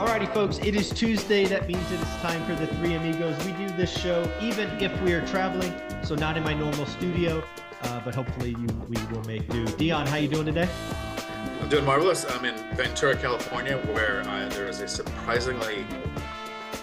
[0.00, 1.44] Alrighty, folks, it is Tuesday.
[1.44, 3.36] That means it is time for the Three Amigos.
[3.44, 7.44] We do this show even if we are traveling, so not in my normal studio,
[7.82, 9.66] uh, but hopefully you, we will make do.
[9.66, 10.70] Dion, how you doing today?
[11.60, 12.24] I'm doing marvelous.
[12.24, 15.84] I'm in Ventura, California, where uh, there is a surprisingly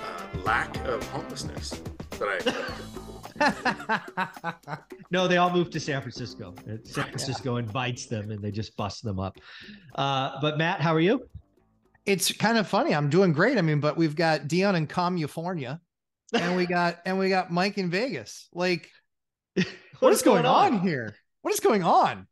[0.03, 1.81] uh, lack of homelessness.
[2.19, 2.45] That
[4.61, 4.77] I.
[5.09, 6.53] no, they all moved to San Francisco.
[6.83, 9.39] San Francisco invites them, and they just bust them up.
[9.95, 11.27] Uh, but Matt, how are you?
[12.07, 12.95] It's kind of funny.
[12.95, 13.57] I'm doing great.
[13.57, 15.81] I mean, but we've got Dion in California,
[16.33, 18.47] and we got and we got Mike in Vegas.
[18.53, 18.89] Like,
[19.99, 20.73] what is going, going on?
[20.75, 21.15] on here?
[21.41, 22.25] What is going on?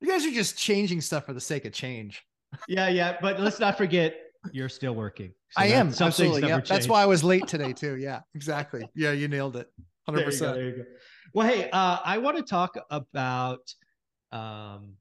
[0.00, 2.22] You guys are just changing stuff for the sake of change.
[2.68, 3.16] Yeah, yeah.
[3.20, 4.14] But let's not forget
[4.52, 5.32] you're still working.
[5.50, 6.46] So I am absolutely.
[6.46, 7.96] Yeah, that's why I was late today too.
[7.96, 8.88] Yeah, exactly.
[8.94, 9.68] Yeah, you nailed it.
[10.06, 10.56] Hundred percent.
[10.56, 10.84] There you go.
[11.32, 13.72] Well, hey, uh, I want to talk about,
[14.30, 14.94] um,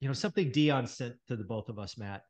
[0.00, 2.22] you know, something Dion sent to the both of us, Matt,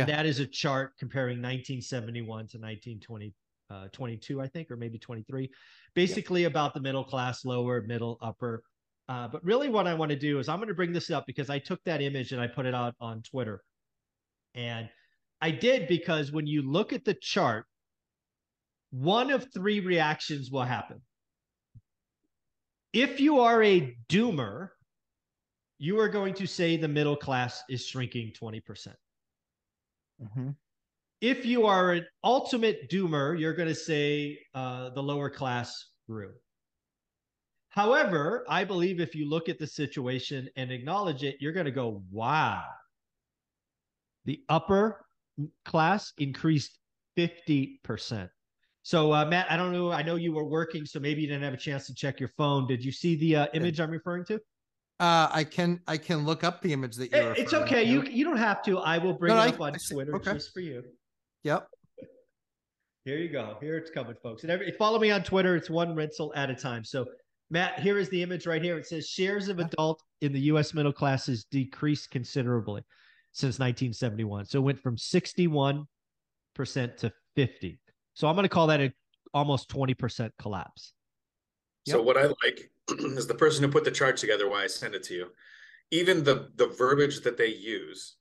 [0.00, 3.34] and that is a chart comparing 1971 to 1920.
[3.68, 5.50] Uh, 22, I think, or maybe 23,
[5.92, 6.46] basically yeah.
[6.46, 8.62] about the middle class, lower, middle, upper.
[9.08, 11.26] Uh, but really, what I want to do is I'm going to bring this up
[11.26, 13.64] because I took that image and I put it out on Twitter.
[14.54, 14.88] And
[15.40, 17.66] I did because when you look at the chart,
[18.90, 21.00] one of three reactions will happen.
[22.92, 24.68] If you are a doomer,
[25.78, 28.94] you are going to say the middle class is shrinking 20%.
[30.18, 30.50] Percent mm hmm
[31.20, 35.72] If you are an ultimate doomer, you're going to say uh, the lower class
[36.06, 36.32] grew.
[37.70, 41.72] However, I believe if you look at the situation and acknowledge it, you're going to
[41.72, 42.64] go, wow.
[44.24, 45.04] The upper
[45.64, 46.78] class increased
[47.18, 48.30] 50%.
[48.82, 49.90] So, uh, Matt, I don't know.
[49.90, 52.30] I know you were working, so maybe you didn't have a chance to check your
[52.38, 52.66] phone.
[52.66, 54.40] Did you see the uh, image I'm referring to?
[54.98, 57.32] Uh, I can I can look up the image that you're.
[57.32, 57.84] It's okay.
[57.84, 57.90] To.
[57.90, 58.78] You you don't have to.
[58.78, 60.32] I will bring no, it up I, on I Twitter okay.
[60.32, 60.82] just for you.
[61.44, 61.68] Yep.
[63.04, 63.56] Here you go.
[63.60, 64.42] Here it's coming, folks.
[64.42, 65.54] And every, follow me on Twitter.
[65.54, 66.82] It's one rental at a time.
[66.82, 67.06] So,
[67.50, 68.76] Matt, here is the image right here.
[68.78, 70.74] It says shares of adult in the U.S.
[70.74, 72.82] middle classes decreased considerably
[73.30, 74.46] since 1971.
[74.46, 75.86] So it went from 61%
[76.56, 77.78] to 50.
[78.14, 78.92] So I'm going to call that a
[79.32, 80.94] almost 20% collapse.
[81.86, 84.94] So what I like is the person who put the chart together why I sent
[84.94, 85.26] it to you.
[85.90, 88.16] Even the the verbiage that they use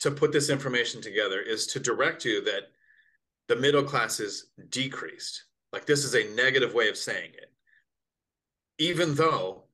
[0.00, 2.70] to put this information together is to direct you that
[3.48, 5.44] the middle class is decreased.
[5.72, 7.52] Like this is a negative way of saying it.
[8.78, 9.64] Even though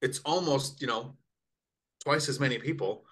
[0.00, 1.16] it's almost, you know,
[2.00, 3.04] twice as many people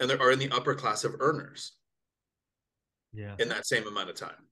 [0.00, 1.72] and there are in the upper class of earners.
[3.12, 3.36] Yeah.
[3.38, 4.48] In that same amount of time.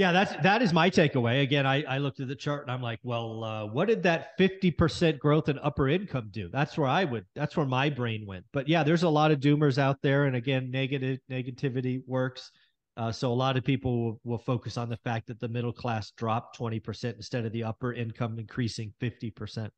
[0.00, 1.42] Yeah, that's that is my takeaway.
[1.42, 4.38] Again, I, I looked at the chart and I'm like, well, uh, what did that
[4.38, 6.48] 50% growth in upper income do?
[6.48, 8.46] That's where I would that's where my brain went.
[8.50, 10.24] But yeah, there's a lot of doomers out there.
[10.24, 12.50] And again, negative negativity works.
[12.96, 15.70] Uh, so a lot of people will, will focus on the fact that the middle
[15.70, 19.68] class dropped 20% instead of the upper income increasing 50%.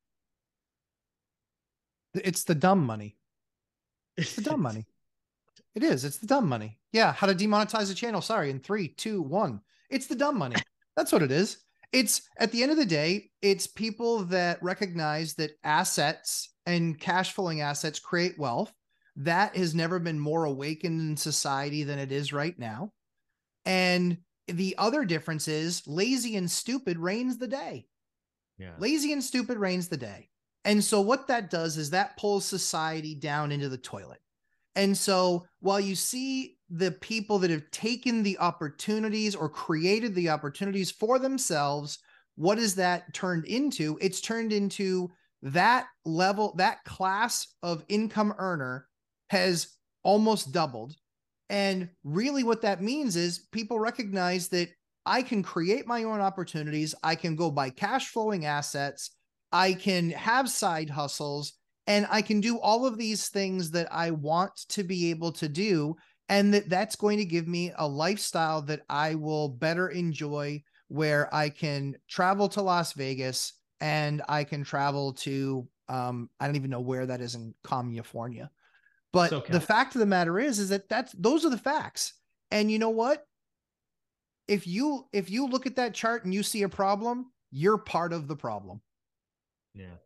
[2.15, 3.17] It's the dumb money.
[4.17, 4.87] It's the dumb money.
[5.75, 6.05] It is.
[6.05, 6.79] It's the dumb money.
[6.93, 7.13] Yeah.
[7.13, 8.21] How to demonetize a channel.
[8.21, 8.51] Sorry.
[8.51, 9.63] In three, two, one.
[9.93, 10.57] It's the dumb money.
[10.97, 11.59] That's what it is.
[11.93, 17.33] It's at the end of the day, it's people that recognize that assets and cash
[17.33, 18.73] flowing assets create wealth.
[19.17, 22.93] That has never been more awakened in society than it is right now.
[23.67, 27.87] And the other difference is lazy and stupid reigns the day.
[28.59, 28.73] Yeah.
[28.79, 30.31] Lazy and stupid reigns the day.
[30.65, 34.21] And so what that does is that pulls society down into the toilet.
[34.75, 40.31] And so while you see the people that have taken the opportunities or created the
[40.31, 41.99] opportunities for themselves,
[42.37, 43.99] what is that turned into?
[44.01, 45.11] It's turned into
[45.43, 48.87] that level, that class of income earner
[49.29, 50.95] has almost doubled.
[51.51, 54.71] And really, what that means is people recognize that
[55.05, 56.95] I can create my own opportunities.
[57.03, 59.11] I can go buy cash flowing assets.
[59.51, 61.53] I can have side hustles
[61.87, 65.49] and I can do all of these things that I want to be able to
[65.49, 65.97] do.
[66.29, 71.35] And that that's going to give me a lifestyle that I will better enjoy, where
[71.35, 76.71] I can travel to Las Vegas and I can travel to, um, I don't even
[76.71, 78.51] know where that is in California.
[79.13, 79.53] But Okay.
[79.53, 82.15] the fact of the matter is, is that that's those are the facts.
[82.51, 83.27] And you know what?
[84.49, 88.13] If you if you look at that chart and you see a problem, you're part
[88.13, 88.81] of the problem.
[89.75, 89.97] Yeah.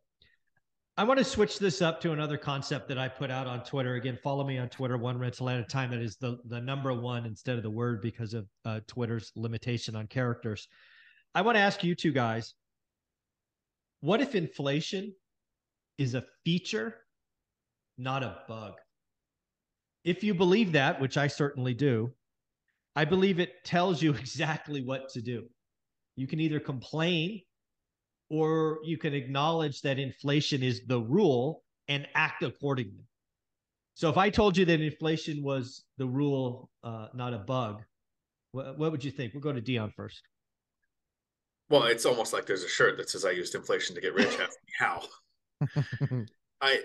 [0.98, 3.96] I want to switch this up to another concept that I put out on Twitter.
[3.96, 5.90] Again, follow me on Twitter, one rental at a time.
[5.90, 9.94] That is the, the number one instead of the word because of uh, Twitter's limitation
[9.94, 10.68] on characters.
[11.34, 12.54] I want to ask you two guys
[14.00, 15.14] what if inflation
[15.98, 16.94] is a feature,
[17.98, 18.74] not a bug?
[20.02, 22.12] If you believe that, which I certainly do,
[22.94, 25.44] I believe it tells you exactly what to do.
[26.16, 27.42] You can either complain
[28.28, 33.04] or you can acknowledge that inflation is the rule and act accordingly.
[33.94, 37.82] So if I told you that inflation was the rule, uh, not a bug,
[38.52, 39.32] what, what would you think?
[39.32, 40.22] We'll go to Dion first.
[41.68, 44.36] Well, it's almost like there's a shirt that says "I used inflation to get rich."
[44.78, 45.02] How.
[46.60, 46.80] I,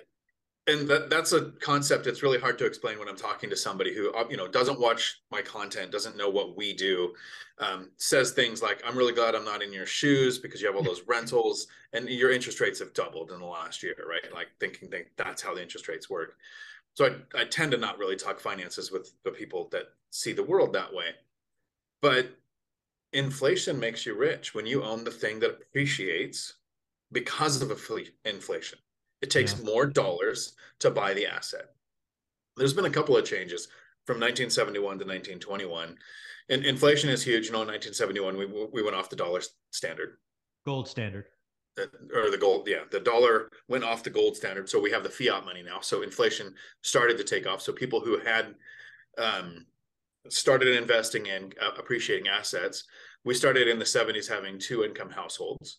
[0.67, 3.93] and that that's a concept that's really hard to explain when I'm talking to somebody
[3.93, 7.13] who uh, you know doesn't watch my content, doesn't know what we do,
[7.57, 10.75] um, says things like, "I'm really glad I'm not in your shoes because you have
[10.75, 14.49] all those rentals and your interest rates have doubled in the last year, right?" Like
[14.59, 16.37] thinking that that's how the interest rates work.
[16.93, 20.43] So I I tend to not really talk finances with the people that see the
[20.43, 21.15] world that way,
[22.01, 22.37] but
[23.13, 26.53] inflation makes you rich when you own the thing that appreciates
[27.11, 27.71] because of
[28.25, 28.79] inflation.
[29.21, 29.63] It takes Yeah.
[29.65, 31.73] more dollars to buy the asset.
[32.57, 33.67] There's been a couple of changes
[34.05, 35.97] from 1971 to 1921.
[36.49, 37.45] And inflation is huge.
[37.45, 39.41] You know, in 1971, we, we went off the dollar
[39.71, 40.17] standard
[40.65, 41.27] Gold standard.
[41.79, 42.67] uh, or the gold.
[42.67, 44.67] Yeah, the dollar went off the gold standard.
[44.69, 45.79] So we have the fiat money now.
[45.81, 47.61] So inflation started to take off.
[47.61, 48.55] So people who had
[49.17, 49.65] um,
[50.29, 52.83] started investing in uh, appreciating assets,
[53.23, 55.77] we started in the 70s having two income households.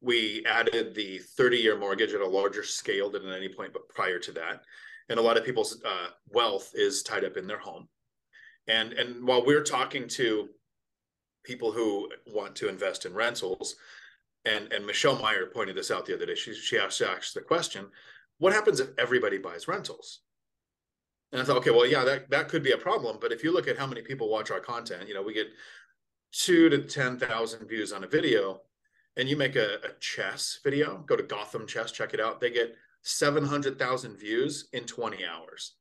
[0.00, 3.88] We added the 30 year mortgage at a larger scale than at any point, but
[3.88, 4.62] prior to that.
[5.08, 7.88] And a lot of people's uh, wealth is tied up in their home.
[8.68, 10.48] And, and while we're talking to
[11.44, 13.74] people who want to invest in rentals,
[14.44, 17.40] and, and Michelle Meyer pointed this out the other day, she, she asked, asked the
[17.40, 17.86] question,
[18.38, 20.20] what happens if everybody buys rentals?
[21.32, 23.18] And I thought, okay, well, yeah, that, that could be a problem.
[23.20, 25.48] But if you look at how many people watch our content, you know, we get
[26.32, 28.60] two to 10,000 views on a video
[29.18, 32.40] and you make a, a chess video, go to Gotham Chess, check it out.
[32.40, 35.74] They get 700,000 views in 20 hours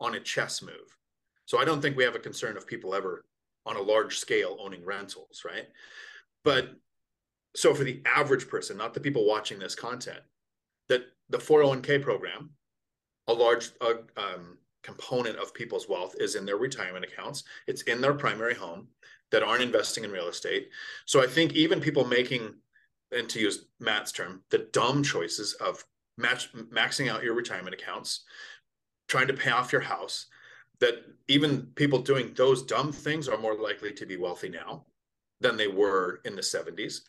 [0.00, 0.96] on a chess move.
[1.44, 3.24] So I don't think we have a concern of people ever
[3.66, 5.68] on a large scale owning rentals, right?
[6.44, 6.70] But
[7.54, 10.20] so for the average person, not the people watching this content,
[10.88, 12.50] that the 401k program,
[13.26, 17.44] a large uh, um, component of people's wealth is in their retirement accounts.
[17.66, 18.88] It's in their primary home
[19.30, 20.70] that aren't investing in real estate.
[21.04, 22.54] So I think even people making,
[23.12, 25.84] and to use Matt's term, the dumb choices of
[26.16, 28.24] match, maxing out your retirement accounts,
[29.06, 30.26] trying to pay off your house,
[30.80, 34.86] that even people doing those dumb things are more likely to be wealthy now
[35.40, 37.02] than they were in the 70s.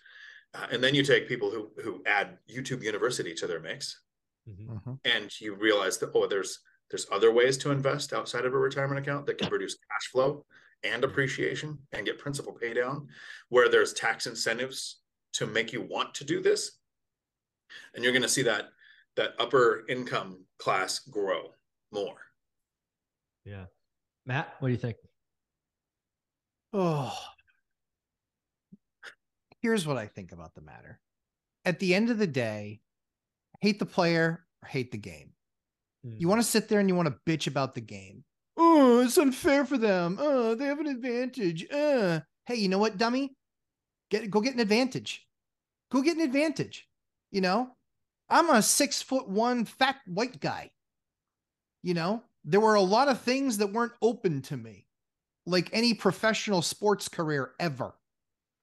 [0.54, 4.02] Uh, and then you take people who who add YouTube University to their mix,
[4.50, 4.81] Mhm.
[4.84, 5.00] Mhm.
[5.06, 6.60] and you realize that oh, there's
[6.90, 10.44] there's other ways to invest outside of a retirement account that can produce cash flow
[10.84, 13.07] and appreciation and get principal pay down,
[13.50, 15.02] where there's tax incentives
[15.40, 16.80] to make you want to do this,
[17.94, 18.70] and you're going to see that
[19.16, 21.54] that upper income class grow
[21.92, 22.18] more.
[23.46, 23.66] Yeah.
[24.26, 24.98] Matt, what do you think?
[26.74, 27.18] Oh,
[29.62, 31.00] here's what I think about the matter.
[31.66, 32.81] At the end of the day,
[33.62, 35.31] hate the player or hate the game.
[36.04, 38.24] You want to sit there and you want to bitch about the game.
[38.56, 40.18] Oh, it's unfair for them.
[40.19, 41.66] Oh, they have an advantage.
[41.72, 42.22] Uh.
[42.46, 43.36] Hey, you know what, dummy?
[44.10, 45.28] Get go get an advantage.
[45.92, 46.88] Go get an advantage.
[47.31, 47.72] You know,
[48.30, 50.72] I'm a six foot one fat white guy.
[51.84, 54.88] You know, there were a lot of things that weren't open to me,
[55.46, 57.94] like any professional sports career ever.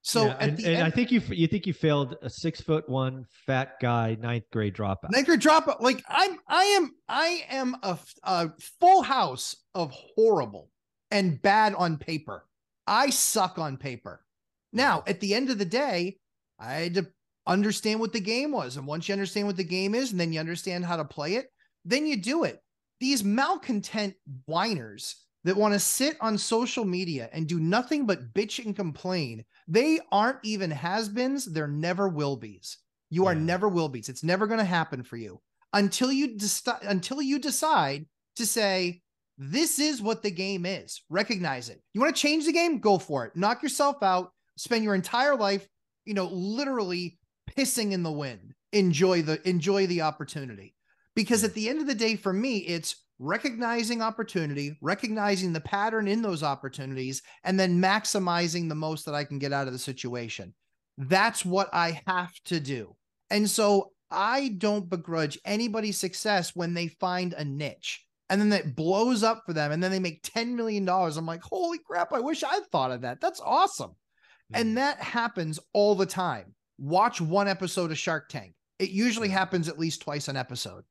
[0.03, 2.31] So Yeah, at and, the and end, I think you you think you failed a
[2.31, 5.11] six foot one fat guy ninth grade dropout.
[5.11, 10.71] Niagara drop like I'm I am I am a, a full house of horrible
[11.11, 12.47] and bad on paper.
[12.87, 14.25] I suck on paper.
[14.73, 16.19] Now, at the end of the day,
[16.61, 17.07] I had to
[17.47, 18.77] understand what the game was.
[18.77, 21.35] And once you understand what the game is and then you understand how to play
[21.35, 21.47] it,
[21.85, 22.61] then you do it.
[23.01, 24.15] These malcontent
[24.47, 29.45] whiners that want to sit on social media and do nothing but bitch and complain,
[29.69, 32.79] they aren't even has-beens, they're never will be's.
[33.11, 34.09] You are never will be's.
[34.09, 35.41] It's never going to happen for you
[35.73, 36.37] until you
[36.83, 39.03] until you decide to say
[39.39, 41.03] this is what the game is.
[41.11, 41.81] Recognize it.
[41.93, 42.81] You want to change the game?
[42.81, 43.37] Go for it.
[43.37, 44.33] Knock yourself out.
[44.57, 45.69] Spend your entire life,
[46.05, 47.19] you know, literally
[47.57, 48.55] pissing in the wind.
[48.73, 50.75] Enjoy the enjoy the opportunity.
[51.15, 56.07] Because at the end of the day for me it's recognizing opportunity, recognizing the pattern
[56.07, 59.79] in those opportunities, and then maximizing the most that I can get out of the
[59.79, 60.53] situation.
[60.99, 62.97] That's what I have to do.
[63.31, 68.75] And so I don't begrudge anybody's success when they find a niche and then it
[68.75, 70.89] blows up for them and then they make $10 million.
[70.89, 73.21] I'm like, holy crap, I wish I'd thought of that.
[73.21, 73.91] That's awesome.
[73.91, 74.61] Mm-hmm.
[74.61, 76.55] And that happens all the time.
[76.79, 78.55] Watch one episode of Shark Tank.
[78.79, 80.85] It usually happens at least twice an episode.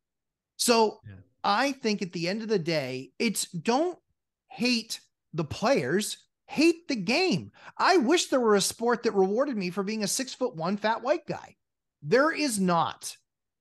[0.57, 1.15] So yeah.
[1.43, 3.99] I think at the end of the day, it's don't
[4.49, 4.99] hate
[5.33, 7.51] the players, hate the game.
[7.77, 10.77] I wish there were a sport that rewarded me for being a six foot one
[10.77, 11.55] fat white guy.
[12.01, 13.15] There is not.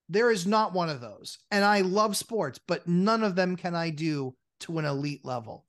[0.09, 1.39] There is not one of those.
[1.51, 5.67] And I love sports, but none of them can I do to an elite level.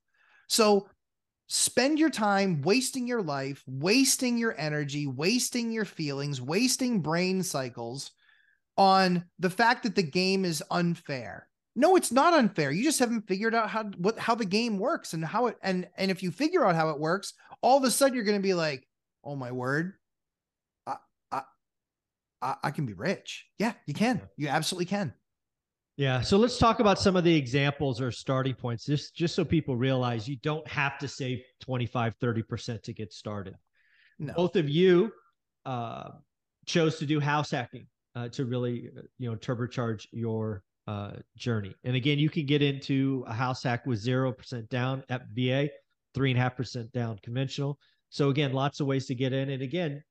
[0.48, 0.88] So
[1.48, 8.12] spend your time wasting your life, wasting your energy, wasting your feelings, wasting brain cycles
[8.78, 11.48] on the fact that the game is unfair.
[11.76, 12.72] No, it's not unfair.
[12.72, 15.88] You just haven't figured out how what how the game works and how it and
[15.98, 18.44] and if you figure out how it works, all of a sudden you're going to
[18.44, 18.88] be like,
[19.24, 19.94] "Oh my word,
[22.46, 23.46] I, I can be rich.
[23.58, 24.22] Yeah, you can.
[24.38, 25.14] You absolutely can.
[25.98, 26.22] Yeah.
[26.22, 29.78] So let's talk about some of the examples or starting points, just just so people
[29.78, 33.56] realize you don't have to save 25, 30% to get started.
[34.20, 34.34] No.
[34.34, 35.12] Both of you
[35.66, 36.10] uh,
[36.66, 41.74] chose to do house hacking uh, to really, uh, you know, turbocharge your uh, journey.
[41.84, 45.70] And again, you can get into a house hack with 0% down at VA,
[46.16, 47.80] 3.5% down conventional.
[48.10, 49.50] So again, lots of ways to get in.
[49.50, 50.04] And again,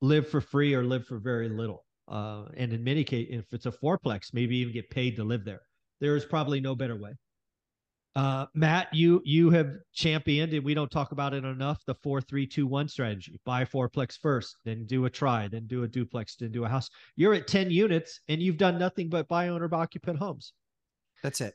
[0.00, 1.84] live for free or live for very little.
[2.08, 5.44] Uh, and in many cases, if it's a fourplex, maybe even get paid to live
[5.44, 5.60] there.
[6.00, 7.12] There is probably no better way.
[8.14, 11.82] Uh, Matt, you you have championed, and we don't talk about it enough.
[11.86, 15.66] The four three two one strategy: buy a fourplex first, then do a tri, then
[15.66, 16.90] do a duplex, then do a house.
[17.16, 20.52] You're at ten units, and you've done nothing but buy owner occupant homes.
[21.22, 21.54] That's it.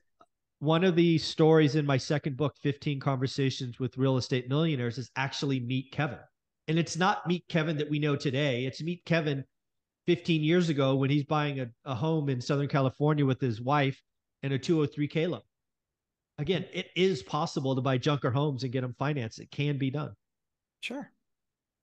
[0.60, 5.12] One of the stories in my second book, 15 Conversations with Real Estate Millionaires, is
[5.16, 6.18] actually meet Kevin.
[6.68, 8.66] And it's not meet Kevin that we know today.
[8.66, 9.46] It's meet Kevin
[10.08, 14.02] 15 years ago when he's buying a, a home in Southern California with his wife
[14.42, 15.42] and a 203K loan.
[16.40, 19.40] Again, it is possible to buy junker homes and get them financed.
[19.40, 20.14] It can be done.
[20.82, 21.12] Sure.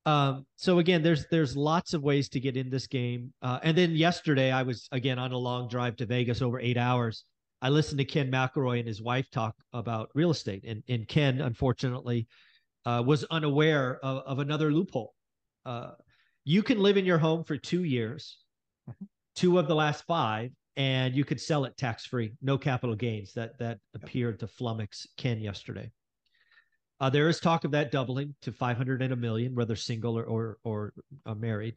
[0.07, 3.33] Um, so again, there's there's lots of ways to get in this game.
[3.43, 6.77] Uh, and then yesterday, I was again on a long drive to Vegas over eight
[6.77, 7.25] hours.
[7.63, 11.41] I listened to Ken McElroy and his wife talk about real estate, and and Ken
[11.41, 12.29] unfortunately
[12.85, 15.15] uh, was unaware of, of another loophole.
[15.65, 15.93] Uh,
[16.45, 18.39] you can live in your home for two years,
[18.89, 19.05] mm-hmm.
[19.35, 23.33] two of the last five, and you could sell it tax free, no capital gains.
[23.35, 25.91] That that appeared to flummox Ken yesterday.
[27.01, 30.25] Uh, there is talk of that doubling to 500 and a million, whether single or
[30.25, 30.93] or, or
[31.27, 31.77] uh, married.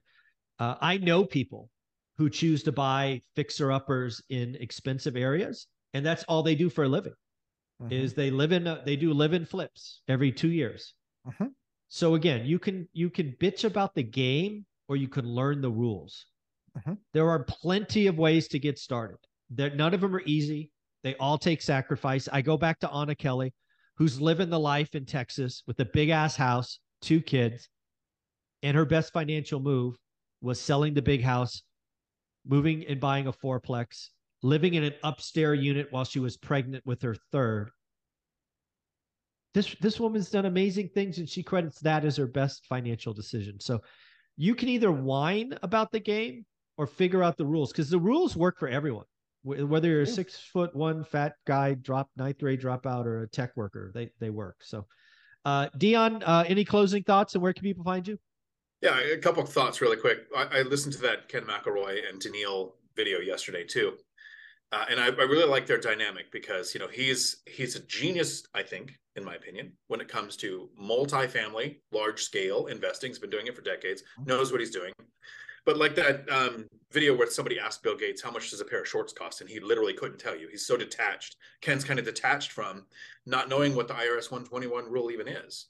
[0.60, 1.70] Uh, I know people
[2.18, 6.84] who choose to buy fixer uppers in expensive areas, and that's all they do for
[6.84, 7.14] a living.
[7.82, 7.94] Mm-hmm.
[7.94, 10.96] Is they live in a, they do live in flips every two years.
[11.28, 11.46] Mm-hmm.
[11.90, 15.72] So again, you can you can bitch about the game or you can learn the
[15.72, 16.26] rules.
[16.78, 16.94] Mm-hmm.
[17.14, 19.18] There are plenty of ways to get started.
[19.52, 20.72] That none of them are easy.
[21.04, 22.28] They all take sacrifice.
[22.32, 23.54] I go back to Anna Kelly,
[23.96, 27.70] who's living the life in Texas with a big ass house, two kids,
[28.64, 29.96] and her best financial move
[30.42, 31.64] was selling the big house,
[32.46, 34.10] moving and buying a fourplex,
[34.44, 37.72] living in an upstairs unit while she was pregnant with her third,
[39.58, 43.60] this this woman's done amazing things and she credits that as her best financial decision.
[43.60, 43.82] So
[44.36, 46.46] you can either whine about the game
[46.78, 49.06] or figure out the rules because the rules work for everyone.
[49.44, 53.52] Whether you're a six foot one fat guy drop ninth grade dropout or a tech
[53.56, 54.58] worker they they work.
[54.62, 54.86] So
[55.44, 58.20] uh dion uh any closing thoughts and where can people find you?
[58.82, 60.28] Yeah a couple of thoughts really quick.
[60.36, 63.98] I, I listened to that ken mcelroy and danielle video yesterday too
[64.72, 68.44] uh, and I, I, really like their dynamic because you know he's he's a genius
[68.54, 73.10] i think in my opinion when it comes to multi-family large scale investing.
[73.10, 74.30] He's been doing it for decades mm-hmm.
[74.30, 74.94] knows what he's doing.
[75.66, 78.82] But like that um, video where somebody asked bill gates how much does a pair
[78.82, 79.42] of shorts cost?
[79.42, 80.48] and he literally couldn't tell you.
[80.50, 81.36] He's so detached.
[81.62, 82.86] Ken's kind of detached from
[83.26, 85.66] not knowing what the irs 121 rule even is.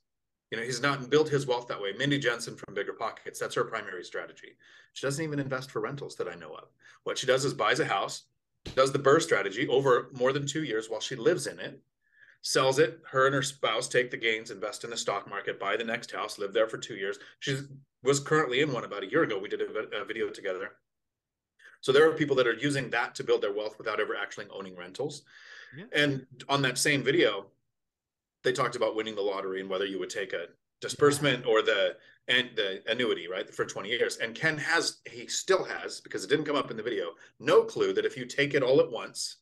[0.51, 1.94] You know he's not built his wealth that way.
[1.98, 4.58] Mindy jensen from bigger pockets that's her primary strategy.
[4.94, 6.68] She doesn't even invest for rentals that i know of.
[7.04, 8.24] What she does is buys a house
[8.76, 11.80] does the BRRRR strategy over more than two years while she lives in it,
[12.42, 13.00] sells it.
[13.10, 16.12] Her and her spouse take the gains, invest in the stock market, buy the next
[16.12, 17.18] house, live there for two years.
[17.40, 17.58] She
[18.04, 19.40] was currently in one about a year ago.
[19.40, 20.72] We did a, a video together.
[21.82, 24.48] So there are people that are using that to build their wealth without ever actually
[24.52, 25.24] owning rentals.
[25.78, 25.86] Yeah.
[25.94, 27.48] And on that same video,
[28.44, 30.48] they talked about winning the lottery and whether you would take a
[30.82, 31.96] disbursement or the
[32.30, 36.30] and the annuity right for 20 years and ken has he still has because it
[36.30, 38.92] didn't come up in the video no clue that if you take it all at
[38.92, 39.38] once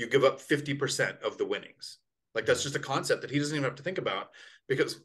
[0.00, 1.98] you give up 50% of the winnings.
[2.34, 4.30] Like that's just a concept that he doesn't even have to think about
[4.66, 5.00] because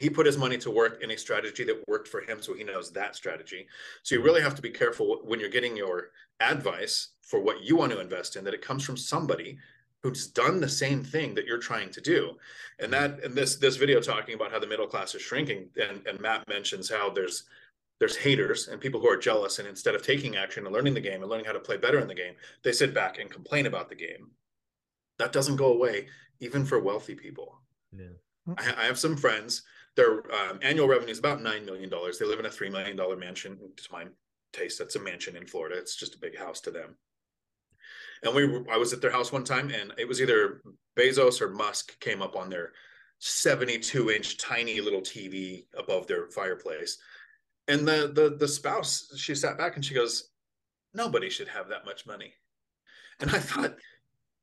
[0.00, 2.64] he put his money to work in a strategy that worked for him so he
[2.64, 3.66] knows that strategy
[4.02, 7.76] so you really have to be careful when you're getting your advice for what you
[7.76, 9.58] want to invest in that it comes from somebody
[10.02, 12.36] who's done the same thing that you're trying to do.
[12.78, 16.06] And that and this this video talking about how the middle class is shrinking and,
[16.06, 17.44] and matt mentions how there's
[17.98, 21.00] there's haters and people who are jealous and instead of taking action and learning the
[21.00, 23.66] game and learning how to play better in the game they sit back and complain
[23.66, 24.30] about the game.
[25.18, 26.06] That doesn't go away
[26.38, 27.60] even for wealthy people.
[27.92, 28.14] Yeah.
[28.56, 29.62] I, I have some friends
[29.96, 33.58] their um, annual revenue is about $9 million they live in a $3 million mansion.
[33.58, 34.04] To my
[34.52, 34.78] taste.
[34.78, 35.76] That's a mansion in florida.
[35.76, 36.94] It's just a big house to them
[38.22, 40.62] and we were, I was at their house one time and it was either
[40.98, 42.72] Bezos or Musk came up on their
[43.20, 46.98] 72 inch tiny little TV above their fireplace.
[47.66, 50.30] And the the the spouse, she sat back and she goes,
[50.94, 52.32] Nobody should have that much money.
[53.20, 53.74] And I thought,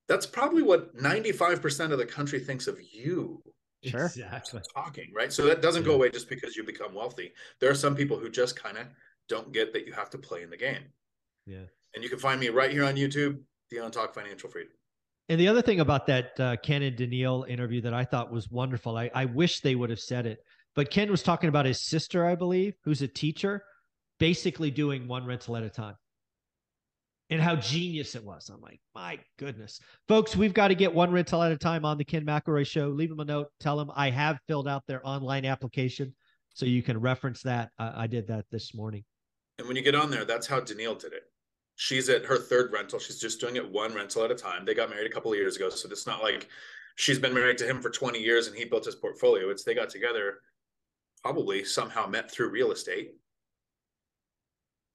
[0.08, 3.42] that's probably what 95% of the country thinks of you.
[3.84, 4.06] Sure.
[4.06, 4.62] Exactly.
[4.76, 5.32] Talking, right?
[5.32, 7.34] So that doesn't go away just because you become wealthy.
[7.60, 8.88] There are some people who just kind of
[9.28, 10.84] don't get that you have to play in the game.
[11.46, 11.66] Yeah.
[11.94, 13.40] And you can find me right here on YouTube,
[13.76, 14.72] Dion Talk Financial Freedom.
[15.28, 18.50] And the other thing about that uh, Ken and Danielle interview that I thought was
[18.50, 20.40] wonderful, I, I wish they would have said it,
[20.76, 23.64] but Ken was talking about his sister, I believe, who's a teacher,
[24.18, 25.96] basically doing one rental at a time
[27.30, 28.50] and how genius it was.
[28.50, 29.82] I'm like, my goodness.
[30.08, 32.88] Folks, we've got to get one rental at a time on the Ken McElroy show.
[32.88, 33.48] Leave them a note.
[33.60, 36.16] Tell them I have filled out their online application
[36.54, 37.72] so you can reference that.
[37.78, 39.04] Uh, I did that this morning.
[39.58, 41.24] And when you get on there, that's how Danielle did it
[41.76, 43.00] she's at her third rental.
[43.00, 44.66] She's just doing it one rental at a time.
[44.66, 46.48] They got married a couple of years ago, so it's not like
[46.96, 49.50] she's been married to him for 20 years and he built his portfolio.
[49.50, 50.40] It's they got together,
[51.22, 53.16] probably somehow met through real estate.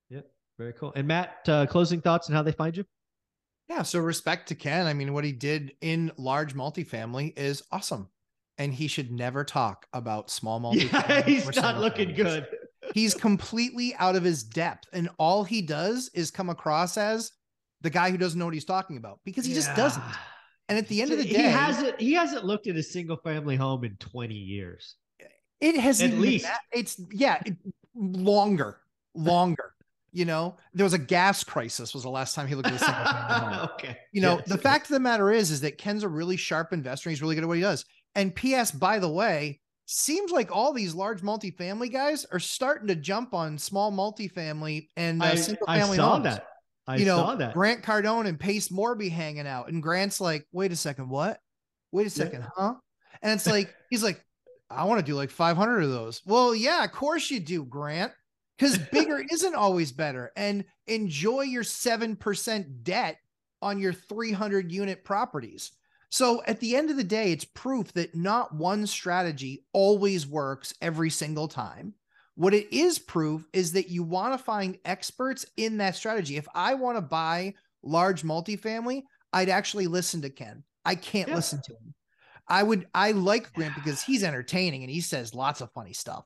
[0.08, 0.26] Yep,
[0.58, 0.92] very cool.
[0.96, 2.84] And Matt, uh, closing thoughts on how they find you?
[3.68, 4.86] Yeah, so respect to Ken.
[4.86, 8.08] I mean, what he did in large multifamily is awesome.
[8.58, 11.08] And he should never talk about small multifamily.
[11.08, 12.48] Yeah, he's not looking good
[12.94, 17.32] he's completely out of his depth and all he does is come across as
[17.80, 19.58] the guy who doesn't know what he's talking about because he yeah.
[19.58, 20.02] just doesn't.
[20.68, 23.16] And at the end of the day he hasn't he hasn't looked at a single
[23.16, 24.96] family home in 20 years.
[25.60, 26.44] It has at least.
[26.44, 27.56] that, it's yeah it,
[27.94, 28.78] longer
[29.14, 29.74] longer
[30.12, 30.56] you know?
[30.74, 33.54] There was a gas crisis was the last time he looked at a single family
[33.56, 33.68] home.
[33.74, 33.98] Okay.
[34.12, 37.10] You know the fact of the matter is is that ken's a really sharp investor
[37.10, 37.84] he's really good at what he does.
[38.14, 42.94] And ps by the way seems like all these large multifamily guys are starting to
[42.94, 46.24] jump on small multifamily and uh, single family I saw homes.
[46.24, 46.46] that.
[46.86, 47.54] I you know, saw that.
[47.54, 51.40] Grant Cardone and Pace Morby hanging out, and Grant's like, "Wait a second, what?
[51.90, 52.48] Wait a second, yeah.
[52.56, 52.74] huh?"
[53.20, 54.24] And it's like he's like,
[54.70, 58.12] "I want to do like 500 of those." Well, yeah, of course you do, Grant,
[58.56, 60.30] because bigger isn't always better.
[60.36, 63.18] And enjoy your seven percent debt
[63.60, 65.72] on your 300 unit properties.
[66.10, 70.74] So at the end of the day, it's proof that not one strategy always works
[70.82, 71.94] every single time.
[72.34, 76.36] What it is proof is that you want to find experts in that strategy.
[76.36, 80.64] If I want to buy large multifamily, I'd actually listen to Ken.
[80.84, 81.36] I can't yeah.
[81.36, 81.94] listen to him.
[82.48, 86.24] I would I like Grant because he's entertaining and he says lots of funny stuff.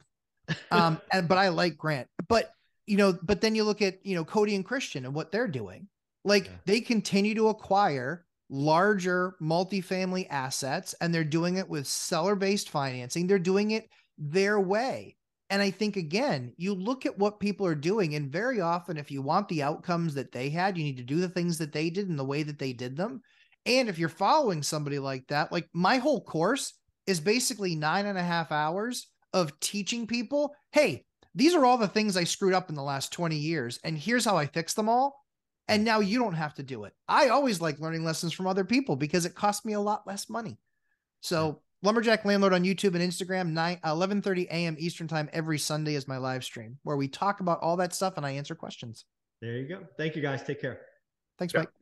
[0.71, 2.09] Um and but I like Grant.
[2.29, 2.51] But
[2.87, 5.49] you know, but then you look at, you know, Cody and Christian and what they're
[5.49, 5.89] doing.
[6.25, 6.53] Like yeah.
[6.65, 13.27] they continue to acquire larger multifamily assets and they're doing it with seller based financing.
[13.27, 15.17] They're doing it their way.
[15.51, 19.11] And I think, again, you look at what people are doing, and very often, if
[19.11, 21.91] you want the outcomes that they had, you need to do the things that they
[21.91, 23.21] did in the way that they did them.
[23.67, 26.75] And if you're following somebody like that, like my whole course
[27.07, 31.89] is basically nine and a half hours of teaching people hey, these are all the
[31.89, 34.89] things I screwed up in the last 20 years, and here's how I fix them
[34.89, 35.24] all.
[35.69, 36.93] And now you don't have to do it.
[37.09, 40.29] I always like learning lessons from other people because it costs me a lot less
[40.29, 40.59] money.
[41.21, 44.77] So Lumberjack Landlord on YouTube and Instagram, 9 11:30 a.m.
[44.79, 48.17] Eastern Time every Sunday is my live stream where we talk about all that stuff
[48.17, 49.05] and I answer questions.
[49.41, 49.81] There you go.
[49.99, 50.43] Thank you guys.
[50.43, 50.81] Take care.
[51.39, 51.61] Thanks, yeah.
[51.61, 51.75] Mike.